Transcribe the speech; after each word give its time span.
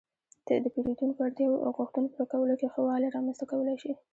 -د 0.43 0.67
پېرېدونکو 0.73 1.19
اړتیاو 1.25 1.61
او 1.65 1.69
غوښتنو 1.77 2.11
پوره 2.11 2.25
کولو 2.31 2.53
کې 2.59 2.67
ښه 2.73 2.81
والی 2.87 3.07
رامنځته 3.15 3.43
کولای 3.51 3.75
شئ 3.81 3.93